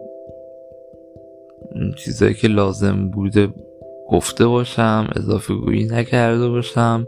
چیزایی 1.97 2.35
که 2.35 2.49
لازم 2.49 3.11
بوده 3.11 3.49
گفته 4.11 4.47
باشم 4.47 5.11
اضافه 5.17 5.55
گویی 5.55 5.85
نکرده 5.85 6.49
باشم 6.49 7.07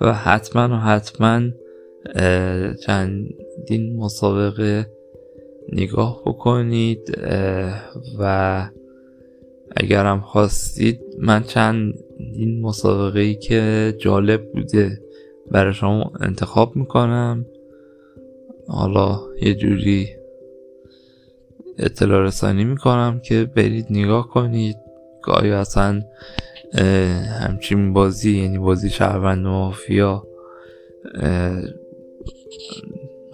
و 0.00 0.12
حتما 0.12 0.68
و 0.68 0.80
حتما 0.80 1.40
چندین 2.86 3.96
مسابقه 3.96 4.86
نگاه 5.72 6.22
بکنید. 6.26 7.18
و 8.18 8.68
اگرم 9.76 10.20
خواستید 10.20 11.00
من 11.18 11.42
چندین 12.22 12.60
مسابقه 12.60 13.20
ای 13.20 13.34
که 13.34 13.94
جالب 13.98 14.52
بوده. 14.52 15.00
برای 15.50 15.72
شما 15.72 16.12
انتخاب 16.20 16.76
می‌کنم. 16.76 17.46
حالا 18.68 19.20
یه 19.40 19.54
جوری 19.54 20.08
اطلاع 21.78 22.22
رسانی 22.22 22.64
می‌کنم 22.64 23.20
که 23.24 23.44
برید 23.44 23.86
نگاه 23.90 24.28
کنید. 24.28 24.76
گاهی 25.22 25.50
اصلا 25.50 26.02
همچین 27.40 27.92
بازی 27.92 28.42
یعنی 28.42 28.58
بازی 28.58 28.90
شهروند 28.90 29.46
مافیا 29.46 30.26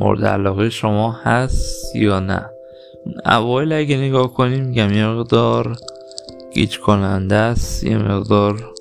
مورد 0.01 0.25
علاقه 0.25 0.71
شما 0.71 1.13
هست 1.13 1.97
یا 1.97 2.21
نه. 2.21 2.51
اوایل 3.27 3.73
اگه 3.73 3.97
نگاه 3.97 4.35
کنیم 4.35 4.65
میگم 4.65 4.93
یه 4.93 5.09
مقدار 5.09 5.77
گیج 6.55 6.79
کننده 6.79 7.35
است. 7.35 7.85
یه 7.85 7.99
مقدار 7.99 8.75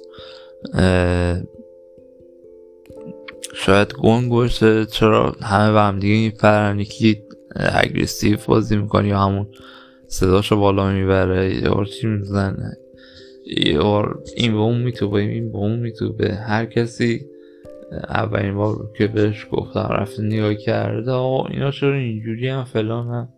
شاید 3.55 3.93
گنگ 3.93 4.29
باشه. 4.29 4.85
چرا 4.85 5.35
همه 5.41 5.73
به 5.73 5.81
هم 5.81 5.99
دیگه 5.99 6.15
میپرن؟ 6.15 6.79
یکی 6.79 7.23
اگریسیو 7.55 8.37
بازی 8.47 8.77
می‌کنه 8.77 9.07
یا 9.07 9.19
همون 9.19 9.47
صداشو 10.07 10.57
بالا 10.57 10.91
می‌بره. 10.91 11.55
یا 11.55 11.85
چی 11.85 12.07
می‌زنه؟ 12.07 12.77
یا 13.45 14.21
این 14.35 14.51
به 14.51 14.57
اون 14.57 14.81
میتوبه 14.81 15.19
این 15.19 15.51
به 15.51 15.57
اون 15.57 15.79
میتوبه. 15.79 16.35
هر 16.35 16.65
کسی 16.65 17.25
اولین 18.09 18.55
بار 18.55 18.91
که 18.97 19.07
بهش 19.07 19.47
گفتم 19.51 19.87
رفته 19.91 20.23
نگاه 20.23 20.55
کرده 20.55 21.11
آقا 21.11 21.47
اینا 21.47 21.71
چرا 21.71 21.93
اینجوری 21.93 22.47
هم 22.47 22.63
فلان 22.63 23.07
هم 23.07 23.29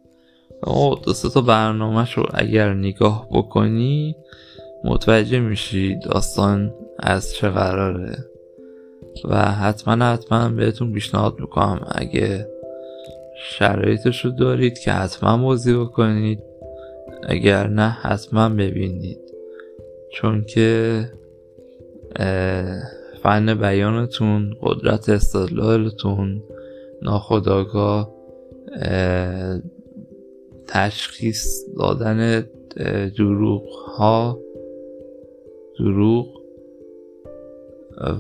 آقا 0.62 0.96
دو 0.96 1.14
تا 1.14 1.42
برنامه 1.42 2.14
رو 2.14 2.26
اگر 2.34 2.74
نگاه 2.74 3.28
بکنی 3.32 4.16
متوجه 4.84 5.40
میشی 5.40 6.00
داستان 6.00 6.74
از 7.00 7.34
چه 7.34 7.50
قراره؟ 7.50 8.18
و 9.26 9.36
حتما 9.36 10.06
حتما 10.06 10.50
بهتون 10.50 10.94
پیشنهاد 10.94 11.40
می‌کنم. 11.40 11.88
اگه 11.92 12.48
شرایطش 13.42 14.26
رو 14.26 14.32
دارید 14.32 14.80
که 14.80 14.92
حتما 14.92 15.38
بازی 15.38 15.74
بکنید 15.74 16.40
اگر 17.24 17.68
نه 17.68 17.90
حتما 17.90 18.50
ببینید. 18.50 19.20
چون 20.14 20.44
که 20.44 21.06
فن 23.24 23.54
بیانتون 23.54 24.56
قدرت 24.62 25.10
استدلالتون 25.10 26.44
ناخداگاه 27.02 28.16
تشخیص 30.68 31.64
دادن 31.78 32.46
دروغ 33.18 33.70
ها 33.70 34.40
دروغ 35.80 36.40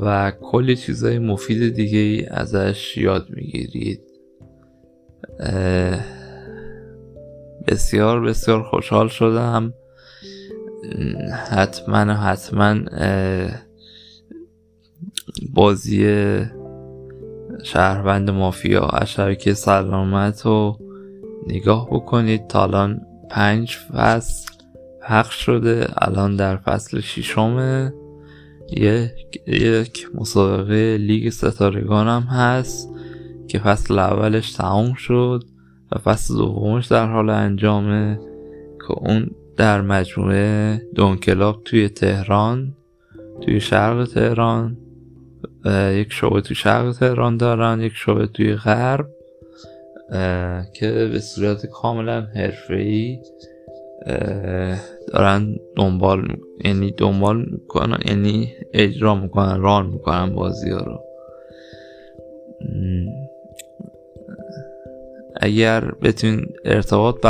و 0.01 0.31
کلی 0.31 0.75
چیزای 0.75 1.19
مفید 1.19 1.73
دیگه 1.73 1.97
ای 1.99 2.25
ازش 2.25 2.97
یاد 2.97 3.27
می‌گیرید. 3.29 4.01
بسیار 7.67 8.21
بسیار 8.21 8.63
خوشحال 8.63 9.07
شدم. 9.07 9.73
حتما 11.49 11.97
حتما 11.97 12.75
بازی 15.53 16.27
شهروند 17.63 18.29
مافیا 18.29 18.89
شبکه 19.05 19.53
سلامت 19.53 20.45
رو 20.45 20.77
نگاه 21.47 21.87
بکنید. 21.91 22.47
تا 22.47 22.63
الان 22.63 23.01
پنج 23.29 23.77
فصل. 23.93 24.58
پخش 25.01 25.45
شده. 25.45 25.87
الان 25.97 26.35
در 26.35 26.57
فصل 26.57 26.99
ششمه. 26.99 27.93
یک, 28.71 29.47
یک. 29.47 30.07
مسابقه 30.15 30.97
لیگ 30.97 31.29
ستارگان 31.29 32.07
هم 32.07 32.21
هست 32.21 32.89
که 33.47 33.59
فصل 33.59 33.99
اولش 33.99 34.51
تموم 34.53 34.93
شد 34.93 35.43
و 35.91 35.97
فصل 35.97 36.33
دومش 36.33 36.87
در 36.87 37.05
حال 37.11 37.29
انجامه 37.29 38.19
که 38.87 38.91
اون 38.91 39.31
در 39.57 39.81
مجموعه 39.81 40.81
دونکلاب 40.95 41.63
توی 41.65 41.89
تهران 41.89 42.73
توی 43.41 43.59
شرق 43.59 44.07
تهران 44.07 44.77
یک 45.91 46.13
شعبه 46.13 46.41
توی 46.41 46.55
شرق 46.55 46.91
تهران 46.91 47.37
دارن 47.37 47.81
یک 47.81 47.93
شعبه 47.95 48.27
توی 48.27 48.55
غرب 48.55 49.07
که 50.73 51.09
به 51.11 51.19
صورت 51.19 51.65
کاملا 51.65 52.27
حرفه‌ای 52.35 53.19
دارن 55.07 55.55
دنبال 55.75 56.27
یعنی 56.65 56.91
دنبال 56.91 57.45
می‌کنن 57.51 57.97
یعنی 58.05 58.53
اجرا 58.73 59.15
می‌کنن 59.15 59.61
ران 59.61 59.85
می‌کنن 59.85 60.35
بازی 60.35 60.69
ها 60.69 60.79
رو. 60.79 60.99
اگر 65.41 65.91
بتونید 65.91 66.49
ارتباط 66.65 67.21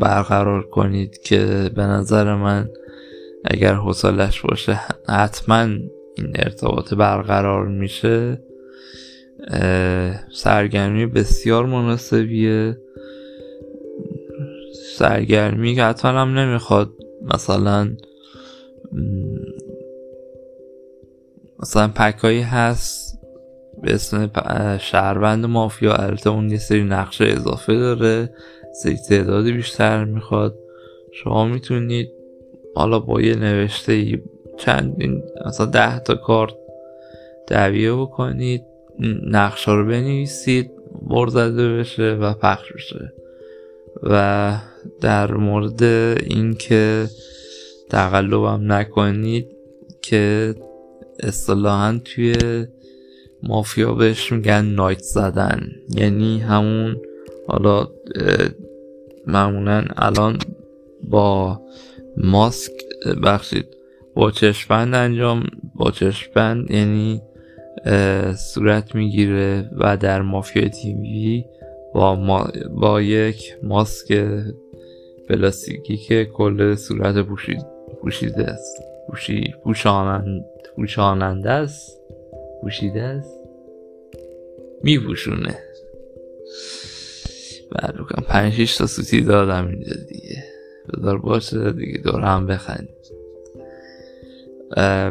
برقرار 0.00 0.62
کنید 0.62 1.18
که 1.18 1.70
به 1.74 1.82
نظر 1.82 2.34
من 2.34 2.68
اگر 3.44 3.74
حوصلش 3.74 4.40
باشه 4.40 4.80
حتما 5.08 5.62
این 6.16 6.32
ارتباط 6.34 6.94
برقرار 6.94 7.66
میشه. 7.68 8.38
سرگرمی 10.32 11.06
بسیار 11.06 11.66
مناسبیه. 11.66 12.78
سرگرمی 14.72 15.74
که 15.74 15.82
حتما 15.82 16.10
هم 16.10 16.38
نمی‌خواد. 16.38 16.90
مثلا 17.34 17.96
مثلا 21.60 21.88
پکایی 21.88 22.40
هست 22.40 23.18
به 23.82 23.94
اسم 23.94 24.30
شهروند 24.78 25.46
مافیا 25.46 25.94
البته 25.94 26.30
اون 26.30 26.50
یه 26.50 26.58
سری 26.58 26.84
نقشه 26.84 27.24
اضافه 27.24 27.74
داره 27.74 28.30
سری 28.82 28.96
تعدادی 29.08 29.52
بیشتر 29.52 30.04
می‌خواد. 30.04 30.58
شما 31.12 31.44
می‌تونید 31.44 32.10
حالا 32.74 32.98
با 32.98 33.20
یه 33.20 33.34
نوشته 33.34 34.22
چندین 34.58 35.22
مثلا 35.46 35.66
ده 35.66 35.98
تا 35.98 36.14
کارت 36.14 36.54
دعویه 37.46 37.92
بکنید 37.92 38.62
نقشه 39.30 39.72
رو 39.72 39.86
بنویسید 39.86 40.70
برزده 41.02 41.78
بشه 41.78 42.12
و 42.14 42.34
پخش 42.34 42.72
بشه. 42.72 43.12
و 44.02 44.56
در 45.00 45.32
مورد 45.34 45.82
اینکه 46.22 47.06
تقلبم 47.90 48.72
نکنید 48.72 49.46
که 50.02 50.54
اصطلاحا 51.20 52.00
توی 52.04 52.34
مافیا 53.42 53.94
بهش 53.94 54.32
میگن 54.32 54.64
نایت 54.64 54.98
زدن. 54.98 55.70
یعنی 55.88 56.38
همون 56.38 56.96
حالا 57.48 57.88
معمولا 59.26 59.84
الان 59.96 60.38
با 61.02 61.60
ماسک 62.16 62.72
بخشید 63.22 63.66
با 64.14 64.30
چشمند 64.30 64.94
انجام 64.94 65.46
با 65.74 65.90
چشمند 65.90 66.70
یعنی 66.70 67.22
صورت 68.36 68.94
می‌گیره 68.94 69.70
و 69.78 69.96
در 69.96 70.22
مافیا 70.22 70.68
تیوی 70.68 71.44
با, 71.96 72.14
ما 72.14 72.48
با 72.70 73.02
یک 73.02 73.56
ماسک 73.62 74.28
پلاستیکی 75.28 75.96
که 75.96 76.24
کل 76.24 76.74
صورت 76.74 77.18
پوشید 77.18 77.66
پوشیده 78.02 78.44
است. 78.44 78.82
پوشی 79.08 79.54
پوشانند 79.64 80.44
پوشاننده 80.76 81.50
است. 81.50 82.00
پوشیده 82.62 83.02
است. 83.02 83.40
میپوشونه. 84.82 85.58
بعد 87.72 87.94
بکنم 87.94 88.24
پنج 88.28 88.76
تا 88.76 88.86
سوتی 88.86 89.20
دادم 89.20 89.68
اینجا 89.68 89.94
دیگه. 90.08 90.44
بذار 90.92 91.18
باشه 91.18 91.72
دیگه 91.72 91.98
دور 91.98 92.20
هم 92.20 92.46
بخند 92.46 92.88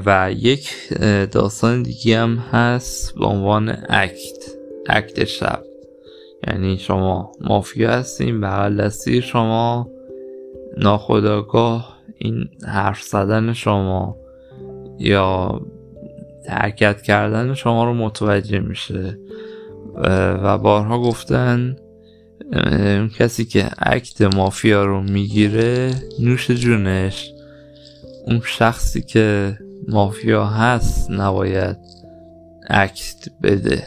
و 0.05 0.31
یک 0.37 0.69
داستان 1.31 1.83
دیگه 1.83 2.17
هم 2.17 2.35
هست 2.35 3.15
به 3.15 3.25
عنوان 3.25 3.69
اکت. 3.89 4.51
اکت 4.87 5.23
شب. 5.23 5.74
یعنی 6.47 6.77
شما 6.77 7.31
مافیا 7.41 7.91
هستیم 7.91 8.41
بغل 8.41 8.81
دستی 8.85 9.21
شما 9.21 9.89
ناخداگاه 10.77 11.97
این 12.17 12.49
حرف 12.67 13.01
زدن 13.01 13.53
شما 13.53 14.17
یا 14.99 15.61
حرکت 16.49 17.01
کردن 17.01 17.53
شما 17.53 17.85
رو 17.85 17.93
متوجه 17.93 18.59
میشه. 18.59 19.17
و 20.43 20.57
بارها 20.57 21.01
گفتن 21.01 21.75
اون 22.53 23.09
کسی 23.09 23.45
که 23.45 23.63
عکت 23.63 24.21
مافیا 24.21 24.85
رو 24.85 25.01
می‌گیره 25.01 25.91
نوش 26.19 26.51
جونش. 26.51 27.31
اون 28.27 28.41
شخصی 28.45 29.01
که 29.01 29.57
مافیا 29.87 30.45
هست 30.45 31.11
نباید 31.11 31.77
عکت 32.69 33.29
بده. 33.43 33.83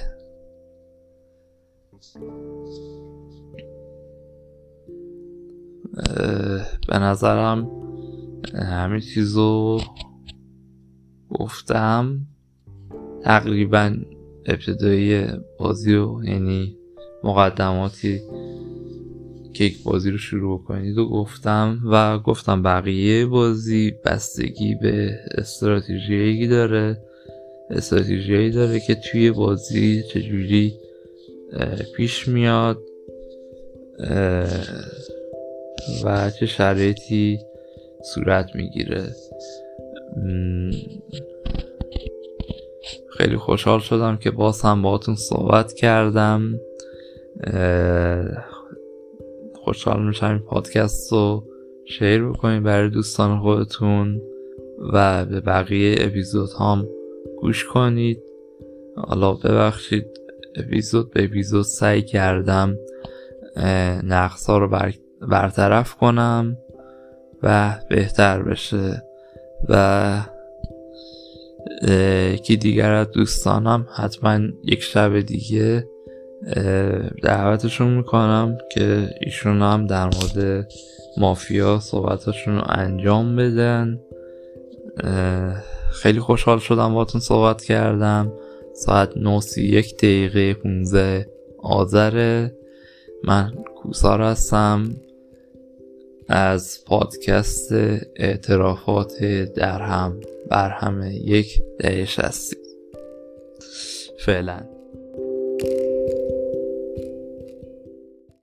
به 6.89 6.99
نظرم 6.99 7.71
همین 8.55 9.01
چیزو 9.01 9.81
گفتم. 11.31 12.21
تقریبا 13.25 13.97
ابتدایی 14.47 15.27
بازی 15.59 15.95
و 15.95 16.25
یعنی 16.25 16.77
مقدماتی 17.25 18.21
که 19.55 19.65
یک 19.65 19.83
بازی 19.83 20.11
رو 20.11 20.19
شروع 20.19 20.65
کنید 20.65 20.99
و 20.99 21.09
گفتم 21.09 21.79
و 21.85 22.19
گفتم 22.19 22.63
بقیه 22.63 23.27
بازی 23.27 23.95
بستگی 24.05 24.75
به 24.75 25.11
استراتژیایی 25.35 26.49
داره. 26.49 27.03
استراتژیایی 27.71 28.51
داره 28.51 28.81
که 28.81 28.95
توی 28.95 29.31
بازی 29.31 30.03
چجوری 30.03 30.75
پیش 31.97 32.29
میاد. 32.29 32.79
و 36.05 36.31
چه 36.31 36.47
شرایطی 36.47 37.39
صورت 38.15 38.55
می‌گیره. 38.55 39.03
خیلی 43.11 43.37
خوشحال 43.37 43.81
شدم 43.81 44.17
که 44.17 44.31
باز 44.31 44.63
هم 44.63 44.83
باهاتون 44.83 45.15
صحبت 45.15 45.73
کردم. 45.73 46.61
خوشحال 49.55 50.07
میشم 50.07 50.27
این 50.27 50.39
پادکست 50.39 51.13
رو 51.13 51.45
شیر 51.85 52.25
بکنید 52.29 52.63
برای 52.63 52.91
دوستان 52.91 53.41
خودتون 53.41 54.23
و 54.93 55.25
به 55.25 55.41
بقیه 55.41 55.97
اپیزود 55.99 56.51
هم 56.61 56.89
گوش 57.41 57.65
کنید. 57.65 58.23
حالا 58.97 59.33
ببخشید 59.33 60.07
اپیزود 60.57 61.11
به 61.11 61.25
اپیزود 61.25 61.65
سعی 61.65 62.03
کردم 62.03 62.77
نقص 64.05 64.47
ها 64.47 64.59
رو 64.59 64.69
برطرف 65.23 65.95
کنم 65.95 66.57
و 67.43 67.75
بهتر 67.91 68.43
بشه. 68.43 69.03
و 69.69 70.21
یکی 72.33 72.57
دیگر 72.57 72.93
از 72.93 73.11
دوستانم 73.11 73.87
حتما 73.97 74.39
یک 74.65 74.83
شب 74.83 75.21
دیگه 75.21 75.89
دعوتشون 77.23 77.89
می‌کنم 77.89 78.59
که 78.73 79.11
ایشون 79.21 79.63
هم 79.63 79.87
در 79.87 80.05
مورد 80.05 80.69
مافیا 81.17 81.79
صحبتاشون 81.79 82.57
رو 82.57 82.63
انجام 82.69 83.37
بدن. 83.37 84.01
خیلی 85.93 86.21
خوشحال 86.21 86.59
شدم 86.59 86.95
باتون 86.95 87.21
صحبت 87.21 87.65
کردم. 87.65 88.33
ساعت 88.75 89.17
نوسی 89.17 89.63
یک 89.63 89.97
دقیقه 89.97 90.55
15 90.55 91.27
آذره. 91.63 92.55
من 93.25 93.53
کوسار 93.77 94.23
هستم. 94.23 94.85
از 96.29 96.85
پادکست 96.87 97.73
اعترافات 98.17 99.25
در 99.55 99.83
هم 99.83 100.21
بر 100.51 100.71
همه 100.71 101.15
یک 101.15 101.63
دهش 101.79 102.19
هستید. 102.19 102.59
فعلا. 104.19 104.61